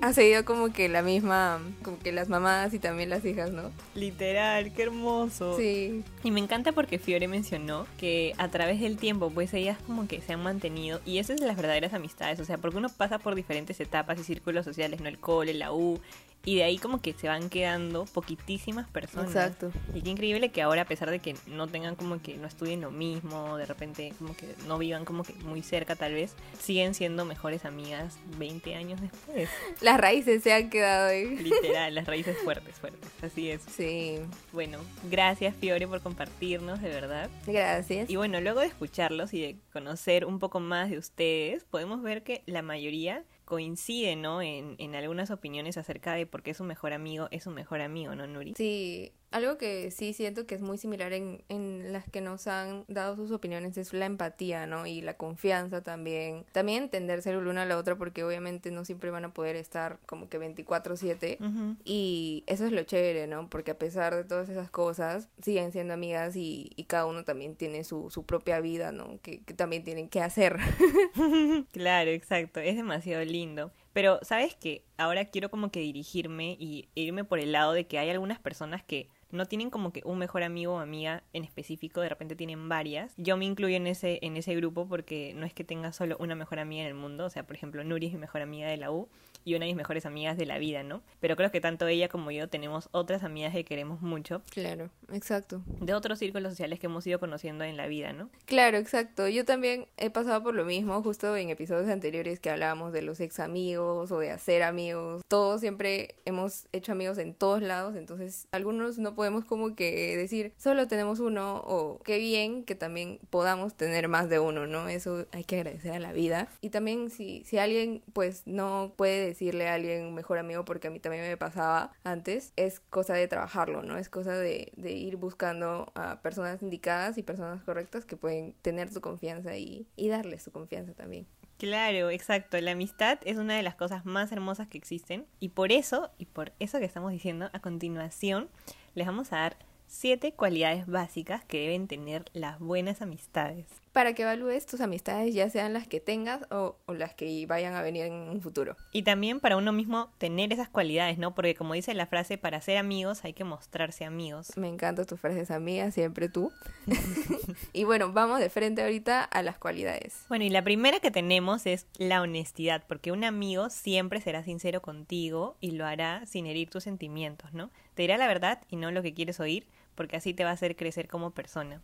Ha 0.00 0.12
seguido 0.12 0.44
como 0.44 0.72
que 0.72 0.88
la 0.88 1.02
misma, 1.02 1.60
como 1.82 1.98
que 1.98 2.12
las 2.12 2.28
mamás 2.28 2.74
y 2.74 2.78
también 2.78 3.10
las 3.10 3.24
hijas, 3.24 3.50
¿no? 3.52 3.70
Literal, 3.94 4.72
qué 4.72 4.82
hermoso. 4.82 5.56
Sí. 5.56 6.04
Y 6.22 6.30
me 6.30 6.40
encanta 6.40 6.72
porque 6.72 6.98
Fiore 6.98 7.26
mencionó 7.26 7.86
que 7.96 8.34
a 8.38 8.48
través 8.48 8.80
del 8.80 8.96
tiempo, 8.96 9.30
pues 9.30 9.54
ellas 9.54 9.78
como 9.86 10.06
que 10.06 10.20
se 10.20 10.32
han 10.34 10.42
mantenido, 10.42 11.00
y 11.06 11.18
eso 11.18 11.32
es 11.32 11.40
de 11.40 11.46
las 11.46 11.56
verdaderas 11.56 11.94
amistades, 11.94 12.38
o 12.40 12.44
sea, 12.44 12.58
porque 12.58 12.76
uno 12.76 12.88
pasa 12.88 13.18
por 13.18 13.34
diferentes 13.34 13.80
etapas 13.80 14.18
y 14.20 14.24
círculos 14.24 14.64
sociales, 14.64 15.00
¿no? 15.00 15.08
El 15.08 15.18
cole, 15.18 15.54
la 15.54 15.72
U, 15.72 16.00
y 16.44 16.56
de 16.56 16.64
ahí 16.64 16.78
como 16.78 17.00
que 17.00 17.12
se 17.12 17.28
van 17.28 17.50
quedando 17.50 18.04
poquitísimas 18.06 18.88
personas. 18.88 19.28
Exacto. 19.28 19.70
Y 19.94 20.02
qué 20.02 20.10
increíble 20.10 20.50
que 20.50 20.62
ahora, 20.62 20.82
a 20.82 20.84
pesar 20.84 21.10
de 21.10 21.18
que 21.18 21.34
no 21.46 21.66
tengan 21.66 21.96
como 21.96 22.22
que 22.22 22.36
no 22.36 22.46
estudien 22.46 22.80
lo 22.80 22.90
mismo, 22.90 23.56
de 23.56 23.66
repente 23.66 24.12
como 24.18 24.36
que 24.36 24.54
no 24.66 24.78
vivan 24.78 25.04
como 25.04 25.24
que 25.24 25.34
muy 25.34 25.62
cerca 25.62 25.96
tal 25.96 26.14
vez, 26.14 26.34
siguen 26.58 26.94
siendo 26.94 27.24
mejores 27.24 27.64
amigas 27.64 28.18
20 28.38 28.74
años 28.74 29.00
después. 29.00 29.48
Las 29.80 30.00
raíces 30.00 30.42
se 30.42 30.52
han 30.52 30.70
quedado 30.70 31.08
ahí. 31.08 31.36
Literal, 31.36 31.94
las 31.94 32.06
raíces 32.06 32.36
fuertes, 32.38 32.76
fuertes. 32.76 33.10
Así 33.22 33.50
es. 33.50 33.62
Sí. 33.62 34.18
Bueno, 34.52 34.78
gracias 35.10 35.54
Fiore 35.54 35.86
por 35.86 36.00
compartirnos, 36.00 36.80
de 36.80 36.88
verdad. 36.88 37.30
Gracias. 37.46 38.08
Y 38.08 38.16
bueno, 38.16 38.40
luego 38.40 38.60
de 38.60 38.66
escucharlos 38.66 39.34
y 39.34 39.40
de 39.40 39.56
conocer 39.72 40.24
un 40.24 40.38
poco 40.38 40.60
más 40.60 40.90
de 40.90 40.98
ustedes, 40.98 41.64
podemos 41.64 42.02
ver 42.02 42.22
que 42.22 42.42
la 42.46 42.62
mayoría 42.62 43.24
coincide, 43.48 44.14
¿no? 44.14 44.42
En, 44.42 44.74
en 44.76 44.94
algunas 44.94 45.30
opiniones 45.30 45.78
acerca 45.78 46.12
de 46.12 46.26
por 46.26 46.42
qué 46.42 46.52
su 46.52 46.64
mejor 46.64 46.92
amigo 46.92 47.28
es 47.30 47.44
su 47.44 47.50
mejor 47.50 47.80
amigo, 47.80 48.14
¿no, 48.14 48.26
Nuri? 48.26 48.52
Sí, 48.54 49.10
algo 49.30 49.58
que 49.58 49.90
sí 49.90 50.12
siento 50.12 50.46
que 50.46 50.54
es 50.54 50.62
muy 50.62 50.78
similar 50.78 51.12
en, 51.12 51.42
en 51.48 51.92
las 51.92 52.08
que 52.08 52.20
nos 52.20 52.46
han 52.46 52.84
dado 52.88 53.16
sus 53.16 53.30
opiniones 53.30 53.76
es 53.76 53.92
la 53.92 54.06
empatía, 54.06 54.66
¿no? 54.66 54.86
Y 54.86 55.00
la 55.00 55.16
confianza 55.16 55.82
también. 55.82 56.44
También 56.52 56.84
entenderse 56.84 57.30
el 57.30 57.46
uno 57.46 57.60
a 57.60 57.66
la 57.66 57.76
otra 57.76 57.96
porque 57.96 58.24
obviamente 58.24 58.70
no 58.70 58.84
siempre 58.84 59.10
van 59.10 59.24
a 59.24 59.34
poder 59.34 59.56
estar 59.56 59.98
como 60.06 60.28
que 60.28 60.38
24/7. 60.38 61.38
Ujú. 61.40 61.76
Y 61.84 62.44
eso 62.46 62.66
es 62.66 62.72
lo 62.72 62.82
chévere, 62.82 63.26
¿no? 63.26 63.48
Porque 63.50 63.72
a 63.72 63.78
pesar 63.78 64.14
de 64.14 64.24
todas 64.24 64.48
esas 64.48 64.70
cosas, 64.70 65.28
siguen 65.42 65.72
siendo 65.72 65.94
amigas 65.94 66.36
y, 66.36 66.70
y 66.76 66.84
cada 66.84 67.06
uno 67.06 67.24
también 67.24 67.54
tiene 67.54 67.84
su, 67.84 68.10
su 68.10 68.24
propia 68.24 68.60
vida, 68.60 68.92
¿no? 68.92 69.18
Que, 69.22 69.42
que 69.42 69.54
también 69.54 69.84
tienen 69.84 70.08
que 70.08 70.20
hacer. 70.20 70.56
Claro, 71.72 72.10
exacto, 72.10 72.60
es 72.60 72.76
demasiado 72.76 73.24
lindo. 73.24 73.72
Pero, 73.92 74.18
¿sabes 74.22 74.54
qué? 74.54 74.84
Ahora 74.96 75.24
quiero 75.24 75.50
como 75.50 75.70
que 75.70 75.80
dirigirme 75.80 76.56
y 76.58 76.88
irme 76.94 77.24
por 77.24 77.38
el 77.38 77.52
lado 77.52 77.72
de 77.72 77.86
que 77.86 77.98
hay 77.98 78.10
algunas 78.10 78.38
personas 78.38 78.82
que 78.84 79.08
no 79.30 79.46
tienen 79.46 79.70
como 79.70 79.92
que 79.92 80.02
un 80.04 80.18
mejor 80.18 80.42
amigo 80.42 80.74
o 80.74 80.78
amiga 80.78 81.22
en 81.32 81.44
específico, 81.44 82.00
de 82.00 82.08
repente 82.08 82.36
tienen 82.36 82.68
varias. 82.68 83.14
Yo 83.16 83.36
me 83.36 83.44
incluyo 83.44 83.76
en 83.76 83.86
ese, 83.86 84.18
en 84.22 84.36
ese 84.36 84.54
grupo 84.54 84.86
porque 84.86 85.32
no 85.34 85.44
es 85.44 85.52
que 85.52 85.64
tenga 85.64 85.92
solo 85.92 86.16
una 86.18 86.34
mejor 86.34 86.58
amiga 86.58 86.82
en 86.82 86.88
el 86.88 86.94
mundo, 86.94 87.26
o 87.26 87.30
sea, 87.30 87.46
por 87.46 87.56
ejemplo, 87.56 87.84
Nuri 87.84 88.06
es 88.06 88.12
mi 88.12 88.18
mejor 88.18 88.42
amiga 88.42 88.68
de 88.68 88.76
la 88.76 88.90
U 88.90 89.08
y 89.48 89.54
una 89.54 89.64
de 89.64 89.70
mis 89.70 89.76
mejores 89.76 90.04
amigas 90.04 90.36
de 90.36 90.44
la 90.44 90.58
vida, 90.58 90.82
¿no? 90.82 91.02
Pero 91.20 91.36
creo 91.36 91.50
que 91.50 91.60
tanto 91.60 91.86
ella 91.86 92.08
como 92.08 92.30
yo 92.30 92.48
tenemos 92.48 92.88
otras 92.92 93.24
amigas 93.24 93.54
que 93.54 93.64
queremos 93.64 94.02
mucho. 94.02 94.42
Claro, 94.50 94.90
exacto. 95.10 95.62
De 95.80 95.94
otros 95.94 96.18
círculos 96.18 96.52
sociales 96.52 96.78
que 96.78 96.86
hemos 96.86 97.06
ido 97.06 97.18
conociendo 97.18 97.64
en 97.64 97.76
la 97.76 97.86
vida, 97.86 98.12
¿no? 98.12 98.28
Claro, 98.44 98.76
exacto. 98.76 99.26
Yo 99.28 99.44
también 99.44 99.86
he 99.96 100.10
pasado 100.10 100.42
por 100.42 100.54
lo 100.54 100.64
mismo, 100.64 101.02
justo 101.02 101.34
en 101.36 101.48
episodios 101.48 101.88
anteriores 101.88 102.40
que 102.40 102.50
hablábamos 102.50 102.92
de 102.92 103.02
los 103.02 103.20
ex 103.20 103.40
amigos 103.40 104.12
o 104.12 104.18
de 104.18 104.30
hacer 104.30 104.62
amigos. 104.62 105.22
Todos 105.28 105.60
siempre 105.60 106.16
hemos 106.26 106.66
hecho 106.72 106.92
amigos 106.92 107.16
en 107.16 107.32
todos 107.32 107.62
lados, 107.62 107.96
entonces 107.96 108.48
algunos 108.52 108.98
no 108.98 109.14
podemos 109.14 109.44
como 109.44 109.74
que 109.74 110.16
decir 110.16 110.52
solo 110.58 110.88
tenemos 110.88 111.20
uno 111.20 111.62
o 111.66 112.00
qué 112.04 112.18
bien 112.18 112.64
que 112.64 112.74
también 112.74 113.18
podamos 113.30 113.74
tener 113.74 114.08
más 114.08 114.28
de 114.28 114.40
uno, 114.40 114.66
¿no? 114.66 114.88
Eso 114.88 115.26
hay 115.32 115.44
que 115.44 115.56
agradecer 115.56 115.92
a 115.92 115.98
la 115.98 116.12
vida. 116.12 116.48
Y 116.60 116.70
también 116.70 117.10
si, 117.10 117.44
si 117.44 117.56
alguien 117.58 118.02
pues 118.12 118.42
no 118.46 118.92
puede 118.96 119.24
decirle 119.38 119.68
a 119.68 119.74
alguien 119.74 120.14
mejor 120.14 120.38
amigo 120.38 120.64
porque 120.64 120.88
a 120.88 120.90
mí 120.90 120.98
también 120.98 121.22
me 121.22 121.36
pasaba 121.36 121.92
antes, 122.02 122.52
es 122.56 122.80
cosa 122.80 123.14
de 123.14 123.28
trabajarlo, 123.28 123.82
¿no? 123.82 123.96
Es 123.96 124.08
cosa 124.08 124.36
de, 124.36 124.72
de 124.76 124.92
ir 124.92 125.16
buscando 125.16 125.92
a 125.94 126.20
personas 126.22 126.60
indicadas 126.60 127.18
y 127.18 127.22
personas 127.22 127.62
correctas 127.62 128.04
que 128.04 128.16
pueden 128.16 128.54
tener 128.62 128.92
su 128.92 129.00
confianza 129.00 129.56
y, 129.56 129.86
y 129.94 130.08
darles 130.08 130.42
su 130.42 130.50
confianza 130.50 130.92
también. 130.92 131.26
Claro, 131.58 132.10
exacto. 132.10 132.60
La 132.60 132.72
amistad 132.72 133.18
es 133.24 133.36
una 133.36 133.56
de 133.56 133.62
las 133.62 133.76
cosas 133.76 134.04
más 134.04 134.32
hermosas 134.32 134.68
que 134.68 134.78
existen 134.78 135.26
y 135.38 135.50
por 135.50 135.72
eso, 135.72 136.10
y 136.18 136.26
por 136.26 136.52
eso 136.58 136.78
que 136.78 136.84
estamos 136.84 137.12
diciendo, 137.12 137.48
a 137.52 137.60
continuación 137.60 138.48
les 138.94 139.06
vamos 139.06 139.32
a 139.32 139.36
dar 139.38 139.56
siete 139.86 140.32
cualidades 140.32 140.86
básicas 140.86 141.44
que 141.44 141.60
deben 141.60 141.88
tener 141.88 142.24
las 142.32 142.58
buenas 142.58 143.02
amistades. 143.02 143.66
Para 143.98 144.12
que 144.12 144.22
evalúes 144.22 144.64
tus 144.64 144.80
amistades, 144.80 145.34
ya 145.34 145.50
sean 145.50 145.72
las 145.72 145.88
que 145.88 145.98
tengas 145.98 146.42
o, 146.52 146.76
o, 146.86 146.94
las 146.94 147.14
que 147.14 147.44
vayan 147.46 147.74
a 147.74 147.82
venir 147.82 148.04
en 148.04 148.12
un 148.12 148.40
futuro. 148.40 148.76
Y 148.92 149.02
también 149.02 149.40
para 149.40 149.56
uno 149.56 149.72
mismo 149.72 150.12
tener 150.18 150.52
esas 150.52 150.68
cualidades, 150.68 151.18
¿no? 151.18 151.34
Porque 151.34 151.56
como 151.56 151.74
dice 151.74 151.92
la 151.94 152.06
frase, 152.06 152.38
para 152.38 152.60
ser 152.60 152.76
amigos 152.76 153.24
hay 153.24 153.32
que 153.32 153.42
mostrarse 153.42 154.04
amigos. 154.04 154.56
Me 154.56 154.68
encantan 154.68 155.04
tus 155.04 155.18
frases 155.18 155.50
amigas, 155.50 155.94
siempre 155.94 156.28
tú. 156.28 156.52
y 157.72 157.82
bueno, 157.82 158.12
vamos 158.12 158.38
de 158.38 158.50
frente 158.50 158.82
ahorita 158.82 159.24
a 159.24 159.42
las 159.42 159.58
cualidades. 159.58 160.26
Bueno, 160.28 160.44
y 160.44 160.50
la 160.50 160.62
primera 160.62 161.00
que 161.00 161.10
tenemos 161.10 161.66
es 161.66 161.88
la 161.96 162.22
honestidad, 162.22 162.84
porque 162.86 163.10
un 163.10 163.24
amigo 163.24 163.68
siempre 163.68 164.20
será 164.20 164.44
sincero 164.44 164.80
contigo 164.80 165.56
y 165.58 165.72
lo 165.72 165.84
hará 165.84 166.24
sin 166.24 166.46
herir 166.46 166.70
tus 166.70 166.84
sentimientos, 166.84 167.52
¿no? 167.52 167.72
Te 167.94 168.02
dirá 168.02 168.16
la 168.16 168.28
verdad 168.28 168.62
y 168.70 168.76
no 168.76 168.92
lo 168.92 169.02
que 169.02 169.12
quieres 169.12 169.40
oír, 169.40 169.66
porque 169.96 170.14
así 170.14 170.34
te 170.34 170.44
va 170.44 170.50
a 170.50 170.52
hacer 170.52 170.76
crecer 170.76 171.08
como 171.08 171.32
persona. 171.32 171.82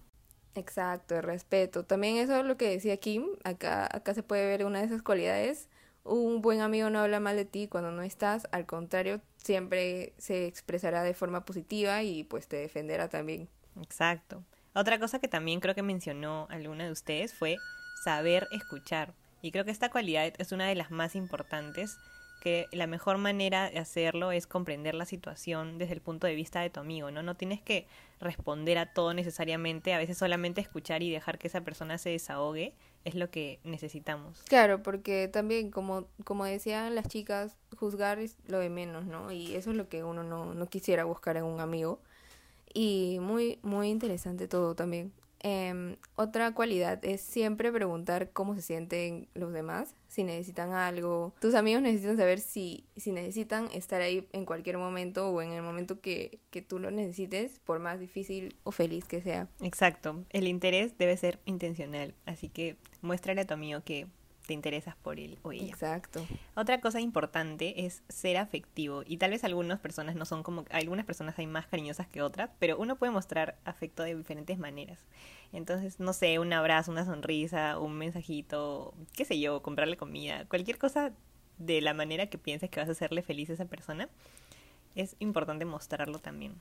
Exacto, 0.54 1.16
el 1.16 1.22
respeto. 1.22 1.84
También 1.84 2.16
eso 2.16 2.38
es 2.38 2.46
lo 2.46 2.56
que 2.56 2.70
decía 2.70 2.96
Kim. 2.96 3.26
Acá, 3.44 3.88
acá 3.90 4.14
se 4.14 4.22
puede 4.22 4.46
ver 4.46 4.64
una 4.64 4.80
de 4.80 4.86
esas 4.86 5.02
cualidades. 5.02 5.68
Un 6.04 6.42
buen 6.42 6.60
amigo 6.60 6.90
no 6.90 7.00
habla 7.00 7.18
mal 7.18 7.36
de 7.36 7.44
ti 7.44 7.66
cuando 7.66 7.90
no 7.90 8.02
estás, 8.02 8.46
al 8.52 8.66
contrario, 8.66 9.20
siempre 9.36 10.12
se 10.18 10.46
expresará 10.46 11.02
de 11.02 11.14
forma 11.14 11.44
positiva 11.44 12.02
y 12.02 12.24
pues 12.24 12.46
te 12.46 12.56
defenderá 12.56 13.08
también. 13.08 13.48
Exacto. 13.80 14.44
Otra 14.74 14.98
cosa 14.98 15.18
que 15.18 15.28
también 15.28 15.60
creo 15.60 15.74
que 15.74 15.82
mencionó 15.82 16.46
alguna 16.50 16.84
de 16.84 16.92
ustedes 16.92 17.32
fue 17.32 17.56
saber 18.04 18.46
escuchar. 18.52 19.14
Y 19.40 19.50
creo 19.50 19.64
que 19.64 19.70
esta 19.70 19.90
cualidad 19.90 20.32
es 20.38 20.52
una 20.52 20.66
de 20.66 20.74
las 20.74 20.90
más 20.90 21.14
importantes 21.14 21.96
que 22.44 22.68
la 22.72 22.86
mejor 22.86 23.16
manera 23.16 23.70
de 23.70 23.78
hacerlo 23.78 24.30
es 24.30 24.46
comprender 24.46 24.94
la 24.94 25.06
situación 25.06 25.78
desde 25.78 25.94
el 25.94 26.02
punto 26.02 26.26
de 26.26 26.34
vista 26.34 26.60
de 26.60 26.68
tu 26.68 26.78
amigo, 26.78 27.10
¿no? 27.10 27.22
No 27.22 27.36
tienes 27.36 27.62
que 27.62 27.86
responder 28.20 28.76
a 28.76 28.92
todo 28.92 29.14
necesariamente, 29.14 29.94
a 29.94 29.98
veces 29.98 30.18
solamente 30.18 30.60
escuchar 30.60 31.02
y 31.02 31.10
dejar 31.10 31.38
que 31.38 31.48
esa 31.48 31.62
persona 31.62 31.96
se 31.96 32.10
desahogue 32.10 32.74
es 33.06 33.14
lo 33.14 33.30
que 33.30 33.60
necesitamos. 33.64 34.42
Claro, 34.42 34.82
porque 34.82 35.26
también, 35.26 35.70
como, 35.70 36.06
como 36.24 36.44
decían 36.44 36.94
las 36.94 37.08
chicas, 37.08 37.56
juzgar 37.78 38.18
es 38.18 38.36
lo 38.46 38.58
de 38.58 38.68
menos, 38.68 39.06
¿no? 39.06 39.32
Y 39.32 39.54
eso 39.54 39.70
es 39.70 39.76
lo 39.76 39.88
que 39.88 40.04
uno 40.04 40.22
no, 40.22 40.52
no 40.52 40.66
quisiera 40.66 41.04
buscar 41.04 41.38
en 41.38 41.44
un 41.44 41.60
amigo. 41.60 41.98
Y 42.74 43.18
muy, 43.22 43.58
muy 43.62 43.88
interesante 43.88 44.48
todo 44.48 44.74
también. 44.74 45.12
Eh, 45.44 45.98
otra 46.16 46.54
cualidad 46.54 47.04
es 47.04 47.20
siempre 47.20 47.70
preguntar 47.70 48.30
cómo 48.32 48.54
se 48.54 48.62
sienten 48.62 49.28
los 49.34 49.52
demás, 49.52 49.94
si 50.08 50.24
necesitan 50.24 50.72
algo. 50.72 51.34
Tus 51.38 51.54
amigos 51.54 51.82
necesitan 51.82 52.16
saber 52.16 52.40
si, 52.40 52.86
si 52.96 53.12
necesitan 53.12 53.68
estar 53.74 54.00
ahí 54.00 54.26
en 54.32 54.46
cualquier 54.46 54.78
momento 54.78 55.28
o 55.28 55.42
en 55.42 55.52
el 55.52 55.62
momento 55.62 56.00
que, 56.00 56.40
que 56.50 56.62
tú 56.62 56.78
lo 56.78 56.90
necesites, 56.90 57.60
por 57.60 57.78
más 57.78 58.00
difícil 58.00 58.56
o 58.64 58.72
feliz 58.72 59.04
que 59.04 59.20
sea. 59.20 59.48
Exacto, 59.60 60.24
el 60.30 60.48
interés 60.48 60.96
debe 60.96 61.14
ser 61.18 61.38
intencional, 61.44 62.14
así 62.24 62.48
que 62.48 62.78
muéstrale 63.02 63.42
a 63.42 63.46
tu 63.46 63.52
amigo 63.52 63.82
que 63.84 64.06
te 64.46 64.54
interesas 64.54 64.94
por 64.96 65.18
él 65.18 65.38
o 65.42 65.52
ella. 65.52 65.66
Exacto. 65.66 66.24
Otra 66.54 66.80
cosa 66.80 67.00
importante 67.00 67.86
es 67.86 68.02
ser 68.08 68.36
afectivo 68.36 69.02
y 69.06 69.16
tal 69.16 69.30
vez 69.30 69.44
algunas 69.44 69.80
personas 69.80 70.14
no 70.14 70.24
son 70.24 70.42
como 70.42 70.64
algunas 70.70 71.04
personas 71.04 71.38
hay 71.38 71.46
más 71.46 71.66
cariñosas 71.66 72.06
que 72.06 72.22
otras, 72.22 72.50
pero 72.58 72.78
uno 72.78 72.96
puede 72.96 73.12
mostrar 73.12 73.56
afecto 73.64 74.02
de 74.02 74.14
diferentes 74.14 74.58
maneras. 74.58 74.98
Entonces, 75.52 76.00
no 76.00 76.12
sé, 76.12 76.38
un 76.38 76.52
abrazo, 76.52 76.90
una 76.90 77.04
sonrisa, 77.04 77.78
un 77.78 77.94
mensajito, 77.96 78.94
qué 79.14 79.24
sé 79.24 79.38
yo, 79.40 79.62
comprarle 79.62 79.96
comida, 79.96 80.44
cualquier 80.46 80.78
cosa 80.78 81.12
de 81.58 81.80
la 81.80 81.94
manera 81.94 82.26
que 82.26 82.38
pienses 82.38 82.70
que 82.70 82.80
vas 82.80 82.88
a 82.88 82.92
hacerle 82.92 83.22
feliz 83.22 83.50
a 83.50 83.54
esa 83.54 83.64
persona, 83.64 84.08
es 84.94 85.16
importante 85.20 85.64
mostrarlo 85.64 86.18
también. 86.18 86.54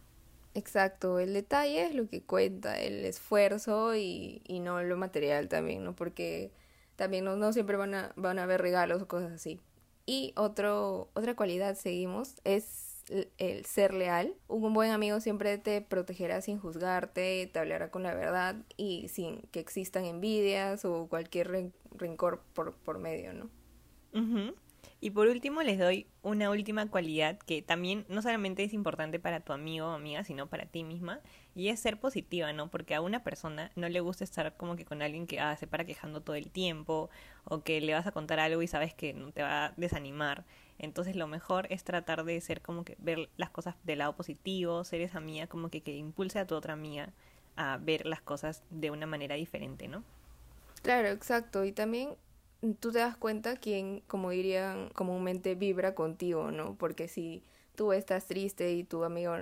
Exacto, 0.55 1.17
el 1.19 1.33
detalle 1.33 1.87
es 1.87 1.95
lo 1.95 2.07
que 2.07 2.21
cuenta, 2.21 2.79
el 2.79 3.05
esfuerzo 3.05 3.95
y, 3.95 4.41
y 4.47 4.59
no 4.59 4.83
lo 4.83 4.97
material 4.97 5.49
también, 5.49 5.83
¿no? 5.83 5.95
Porque 5.95 6.51
también 6.95 7.25
no, 7.25 7.53
siempre 7.53 7.77
van 7.77 7.93
a, 7.93 8.13
van 8.15 8.39
a 8.39 8.43
haber 8.43 8.61
regalos 8.61 9.01
o 9.01 9.07
cosas 9.07 9.31
así. 9.31 9.59
Y 10.05 10.33
otro, 10.35 11.09
otra 11.13 11.35
cualidad, 11.35 11.75
seguimos, 11.75 12.35
es 12.43 13.03
el 13.37 13.65
ser 13.65 13.93
leal. 13.93 14.35
Un 14.47 14.73
buen 14.73 14.91
amigo 14.91 15.19
siempre 15.19 15.57
te 15.57 15.81
protegerá 15.81 16.41
sin 16.41 16.59
juzgarte, 16.59 17.49
te 17.51 17.59
hablará 17.59 17.91
con 17.91 18.03
la 18.03 18.13
verdad 18.13 18.55
y 18.77 19.07
sin 19.09 19.41
que 19.51 19.59
existan 19.59 20.05
envidias 20.05 20.85
o 20.85 21.07
cualquier 21.07 21.71
rencor 21.95 22.41
por, 22.53 22.73
por 22.73 22.99
medio, 22.99 23.33
¿no? 23.33 23.49
Uh. 24.13 24.53
Y 25.03 25.09
por 25.09 25.27
último 25.27 25.61
les 25.63 25.77
doy 25.77 26.07
una 26.21 26.49
última 26.49 26.89
cualidad 26.89 27.37
que 27.37 27.61
también 27.61 28.05
no 28.07 28.21
solamente 28.21 28.63
es 28.63 28.71
importante 28.71 29.19
para 29.19 29.41
tu 29.41 29.51
amigo 29.51 29.87
o 29.87 29.91
amiga, 29.91 30.23
sino 30.23 30.47
para 30.47 30.65
ti 30.65 30.85
misma, 30.85 31.19
y 31.55 31.67
es 31.67 31.81
ser 31.81 31.99
positiva, 31.99 32.53
¿no? 32.53 32.71
Porque 32.71 32.95
a 32.95 33.01
una 33.01 33.21
persona 33.21 33.69
no 33.75 33.89
le 33.89 33.99
gusta 33.99 34.23
estar 34.23 34.55
como 34.55 34.77
que 34.77 34.85
con 34.85 35.01
alguien 35.01 35.27
que 35.27 35.41
ah, 35.41 35.57
se 35.57 35.67
para 35.67 35.83
quejando 35.83 36.21
todo 36.21 36.37
el 36.37 36.49
tiempo 36.49 37.09
o 37.43 37.63
que 37.63 37.81
le 37.81 37.93
vas 37.93 38.07
a 38.07 38.13
contar 38.13 38.39
algo 38.39 38.61
y 38.61 38.67
sabes 38.67 38.93
que 38.93 39.11
no 39.13 39.33
te 39.33 39.41
va 39.41 39.65
a 39.65 39.73
desanimar. 39.75 40.45
Entonces 40.79 41.17
lo 41.17 41.27
mejor 41.27 41.67
es 41.69 41.83
tratar 41.83 42.23
de 42.23 42.39
ser 42.39 42.61
como 42.61 42.85
que 42.85 42.95
ver 42.97 43.27
las 43.35 43.49
cosas 43.49 43.75
del 43.83 43.99
lado 43.99 44.15
positivo, 44.15 44.85
ser 44.85 45.01
esa 45.01 45.17
amiga 45.17 45.47
como 45.47 45.67
que, 45.67 45.81
que 45.81 45.97
impulse 45.97 46.39
a 46.39 46.47
tu 46.47 46.55
otra 46.55 46.71
amiga 46.71 47.09
a 47.57 47.75
ver 47.75 48.05
las 48.05 48.21
cosas 48.21 48.63
de 48.69 48.89
una 48.89 49.05
manera 49.05 49.35
diferente, 49.35 49.89
¿no? 49.89 50.01
Claro, 50.81 51.09
exacto. 51.09 51.65
Y 51.65 51.73
también 51.73 52.15
tú 52.79 52.91
te 52.91 52.99
das 52.99 53.17
cuenta 53.17 53.57
quién, 53.57 54.01
como 54.07 54.29
dirían 54.29 54.89
comúnmente, 54.89 55.55
vibra 55.55 55.95
contigo, 55.95 56.51
¿no? 56.51 56.75
Porque 56.75 57.07
si 57.07 57.43
tú 57.75 57.93
estás 57.93 58.27
triste 58.27 58.71
y 58.73 58.83
tu 58.83 59.03
amigo 59.03 59.35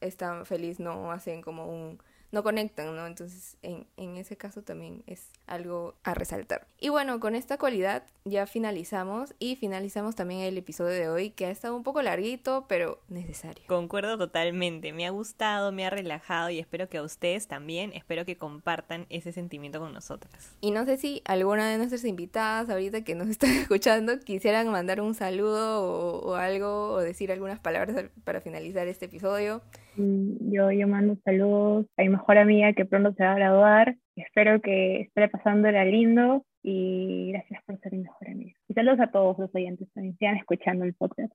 está 0.00 0.44
feliz, 0.44 0.80
no 0.80 1.12
hacen 1.12 1.42
como 1.42 1.66
un 1.66 1.98
no 2.30 2.42
conectan, 2.42 2.94
¿no? 2.94 3.06
Entonces, 3.06 3.56
en, 3.62 3.86
en 3.96 4.16
ese 4.16 4.36
caso 4.36 4.62
también 4.62 5.02
es 5.06 5.30
algo 5.46 5.94
a 6.04 6.14
resaltar. 6.14 6.66
Y 6.78 6.90
bueno, 6.90 7.20
con 7.20 7.34
esta 7.34 7.58
cualidad 7.58 8.04
ya 8.24 8.46
finalizamos 8.46 9.34
y 9.38 9.56
finalizamos 9.56 10.14
también 10.14 10.40
el 10.40 10.58
episodio 10.58 10.94
de 10.94 11.08
hoy, 11.08 11.30
que 11.30 11.46
ha 11.46 11.50
estado 11.50 11.74
un 11.76 11.82
poco 11.82 12.02
larguito, 12.02 12.66
pero 12.68 13.00
necesario. 13.08 13.64
Concuerdo 13.66 14.18
totalmente, 14.18 14.92
me 14.92 15.06
ha 15.06 15.10
gustado, 15.10 15.72
me 15.72 15.86
ha 15.86 15.90
relajado 15.90 16.50
y 16.50 16.58
espero 16.58 16.88
que 16.88 16.98
a 16.98 17.02
ustedes 17.02 17.48
también, 17.48 17.92
espero 17.94 18.24
que 18.24 18.36
compartan 18.36 19.06
ese 19.08 19.32
sentimiento 19.32 19.80
con 19.80 19.92
nosotras. 19.92 20.54
Y 20.60 20.70
no 20.70 20.84
sé 20.84 20.98
si 20.98 21.22
alguna 21.24 21.68
de 21.68 21.78
nuestras 21.78 22.04
invitadas 22.04 22.68
ahorita 22.68 23.02
que 23.02 23.14
nos 23.14 23.28
están 23.28 23.50
escuchando 23.50 24.20
quisieran 24.20 24.68
mandar 24.68 25.00
un 25.00 25.14
saludo 25.14 25.82
o, 25.82 26.30
o 26.30 26.34
algo 26.34 26.92
o 26.92 26.98
decir 26.98 27.32
algunas 27.32 27.58
palabras 27.58 28.10
para 28.24 28.40
finalizar 28.40 28.86
este 28.88 29.06
episodio. 29.06 29.62
Yo, 29.98 30.70
yo 30.70 30.86
mando 30.86 31.16
saludos 31.24 31.86
a 31.96 32.02
mi 32.02 32.10
mejor 32.10 32.38
amiga 32.38 32.72
que 32.72 32.84
pronto 32.84 33.12
se 33.14 33.24
va 33.24 33.32
a 33.32 33.36
graduar. 33.36 33.96
Espero 34.14 34.60
que 34.60 35.00
esté 35.00 35.28
pasándola 35.28 35.84
lindo 35.84 36.44
y 36.62 37.32
gracias 37.32 37.62
por 37.64 37.80
ser 37.80 37.92
mi 37.94 38.02
mejor 38.02 38.28
amiga. 38.28 38.56
Y 38.68 38.74
saludos 38.74 39.00
a 39.00 39.10
todos 39.10 39.36
los 39.38 39.52
oyentes 39.52 39.88
también, 39.92 40.16
sigan 40.16 40.36
escuchando 40.36 40.84
el 40.84 40.94
podcast. 40.94 41.32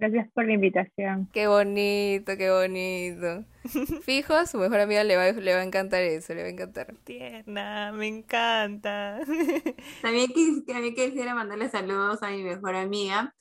Gracias 0.00 0.28
por 0.32 0.46
la 0.46 0.54
invitación. 0.54 1.28
Qué 1.32 1.46
bonito, 1.46 2.36
qué 2.36 2.50
bonito. 2.50 3.44
Fijo, 4.02 4.34
a 4.34 4.46
su 4.46 4.58
mejor 4.58 4.80
amiga 4.80 5.04
le 5.04 5.16
va, 5.16 5.30
le 5.30 5.52
va 5.52 5.60
a 5.60 5.64
encantar 5.64 6.02
eso, 6.02 6.34
le 6.34 6.40
va 6.40 6.48
a 6.48 6.50
encantar. 6.50 6.94
Tierna, 7.04 7.92
me 7.92 8.08
encanta. 8.08 9.20
También, 10.02 10.30
también 10.66 10.94
quisiera 10.94 11.34
mandarle 11.34 11.68
saludos 11.68 12.22
a 12.22 12.30
mi 12.30 12.42
mejor 12.42 12.74
amiga, 12.74 13.34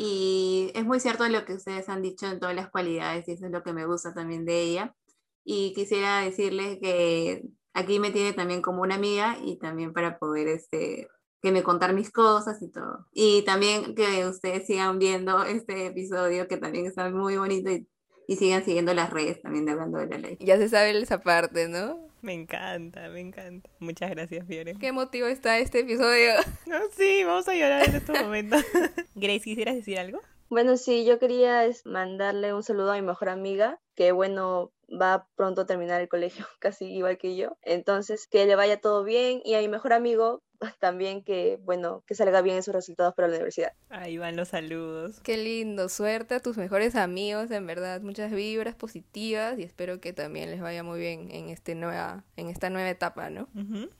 y 0.00 0.70
es 0.76 0.84
muy 0.84 1.00
cierto 1.00 1.28
lo 1.28 1.44
que 1.44 1.54
ustedes 1.54 1.88
han 1.88 2.02
dicho 2.02 2.26
en 2.26 2.38
todas 2.38 2.54
las 2.54 2.70
cualidades 2.70 3.26
y 3.26 3.32
eso 3.32 3.46
es 3.46 3.50
lo 3.50 3.64
que 3.64 3.72
me 3.72 3.84
gusta 3.84 4.14
también 4.14 4.44
de 4.44 4.62
ella. 4.62 4.94
Y 5.42 5.72
quisiera 5.74 6.20
decirles 6.20 6.78
que 6.80 7.42
aquí 7.74 7.98
me 7.98 8.12
tiene 8.12 8.32
también 8.32 8.62
como 8.62 8.82
una 8.82 8.94
amiga 8.94 9.36
y 9.42 9.58
también 9.58 9.92
para 9.92 10.20
poder 10.20 10.46
este, 10.46 11.08
que 11.42 11.50
me 11.50 11.64
contar 11.64 11.94
mis 11.94 12.12
cosas 12.12 12.62
y 12.62 12.70
todo. 12.70 13.08
Y 13.12 13.42
también 13.42 13.96
que 13.96 14.24
ustedes 14.24 14.68
sigan 14.68 15.00
viendo 15.00 15.42
este 15.42 15.86
episodio 15.86 16.46
que 16.46 16.58
también 16.58 16.86
está 16.86 17.10
muy 17.10 17.36
bonito 17.36 17.68
y, 17.68 17.88
y 18.28 18.36
sigan 18.36 18.62
siguiendo 18.62 18.92
las 18.92 19.10
redes 19.10 19.40
también 19.40 19.64
de 19.64 19.72
Hablando 19.72 19.98
de 19.98 20.06
la 20.06 20.18
Ley. 20.18 20.36
Ya 20.38 20.58
se 20.58 20.68
sabe 20.68 20.90
esa 20.90 21.18
parte, 21.18 21.66
¿no? 21.66 21.98
Me 22.20 22.34
encanta, 22.34 23.08
me 23.08 23.20
encanta. 23.20 23.70
Muchas 23.78 24.10
gracias, 24.10 24.46
Fiore. 24.46 24.74
¿Qué 24.74 24.92
motivo 24.92 25.26
está 25.26 25.58
este 25.58 25.80
episodio? 25.80 26.32
No, 26.66 26.76
sí, 26.94 27.24
vamos 27.24 27.48
a 27.48 27.54
llorar 27.54 27.88
en 27.88 27.96
estos 27.96 28.20
momentos. 28.20 28.62
Grace, 29.14 29.40
¿quisieras 29.40 29.76
decir 29.76 29.98
algo? 29.98 30.20
Bueno, 30.50 30.76
sí, 30.76 31.06
yo 31.06 31.18
quería 31.18 31.64
es, 31.64 31.86
mandarle 31.86 32.52
un 32.52 32.62
saludo 32.62 32.92
a 32.92 32.96
mi 32.96 33.02
mejor 33.02 33.30
amiga, 33.30 33.80
que 33.94 34.12
bueno, 34.12 34.72
va 34.88 35.26
pronto 35.34 35.62
a 35.62 35.66
terminar 35.66 36.02
el 36.02 36.08
colegio, 36.08 36.44
casi 36.58 36.84
igual 36.84 37.16
que 37.16 37.34
yo. 37.34 37.56
Entonces, 37.62 38.26
que 38.26 38.44
le 38.44 38.56
vaya 38.56 38.78
todo 38.78 39.04
bien 39.04 39.40
y 39.42 39.54
a 39.54 39.60
mi 39.60 39.68
mejor 39.68 39.94
amigo 39.94 40.42
también 40.78 41.22
que, 41.22 41.58
bueno, 41.64 42.02
que 42.06 42.14
salga 42.14 42.42
bien 42.42 42.56
en 42.56 42.62
sus 42.62 42.74
resultados 42.74 43.14
para 43.14 43.28
la 43.28 43.34
universidad. 43.34 43.72
Ahí 43.90 44.18
van 44.18 44.36
los 44.36 44.48
saludos. 44.48 45.20
Qué 45.22 45.36
lindo, 45.36 45.88
suerte 45.88 46.34
a 46.34 46.40
tus 46.40 46.56
mejores 46.56 46.96
amigos, 46.96 47.50
en 47.50 47.66
verdad, 47.66 48.00
muchas 48.00 48.32
vibras 48.32 48.74
positivas 48.74 49.58
y 49.58 49.62
espero 49.62 50.00
que 50.00 50.12
también 50.12 50.50
les 50.50 50.60
vaya 50.60 50.82
muy 50.82 50.98
bien 51.00 51.30
en 51.30 51.48
este 51.48 51.74
nueva 51.74 52.24
en 52.36 52.48
esta 52.48 52.70
nueva 52.70 52.90
etapa, 52.90 53.30
¿no? 53.30 53.48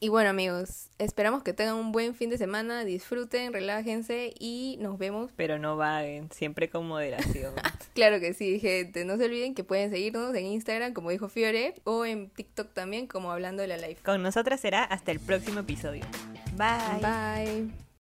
Y 0.01 0.09
bueno, 0.09 0.31
amigos, 0.31 0.89
esperamos 0.99 1.43
que 1.43 1.53
tengan 1.53 1.77
un 1.77 1.93
buen 1.93 2.15
fin 2.15 2.31
de 2.31 2.39
semana, 2.39 2.85
disfruten, 2.85 3.53
relájense 3.53 4.33
y 4.39 4.77
nos 4.81 4.99
vemos. 4.99 5.31
Pero 5.37 5.59
no 5.59 5.77
vaguen, 5.77 6.31
siempre 6.31 6.69
con 6.69 6.87
moderación. 6.87 7.55
Claro 7.95 8.21
que 8.21 8.33
sí, 8.33 8.61
gente, 8.61 9.05
no 9.05 9.17
se 9.17 9.25
olviden 9.25 9.57
que 9.57 9.65
pueden 9.65 9.91
seguirnos 9.91 10.33
en 10.37 10.47
Instagram 10.47 10.93
como 10.93 11.11
dijo 11.11 11.29
Fiore 11.29 11.75
o 11.83 12.05
en 12.05 12.31
TikTok 12.31 12.73
también 12.73 13.09
como 13.09 13.33
hablando 13.33 13.63
de 13.63 13.69
la 13.69 13.77
life. 13.77 14.03
con 14.05 14.23
nosotras 14.23 14.61
será 14.61 14.85
hasta 14.85 15.11
el 15.11 15.19
próximo 15.19 15.61
episodio. 15.61 16.05
Bye. 16.59 16.99
Bye. 17.01 17.88